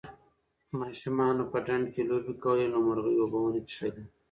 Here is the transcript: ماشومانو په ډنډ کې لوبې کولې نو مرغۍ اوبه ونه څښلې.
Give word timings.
ماشومانو 0.79 1.43
په 1.51 1.57
ډنډ 1.65 1.85
کې 1.93 2.01
لوبې 2.09 2.33
کولې 2.43 2.67
نو 2.73 2.77
مرغۍ 2.87 3.15
اوبه 3.19 3.37
ونه 3.41 3.61
څښلې. 3.69 4.03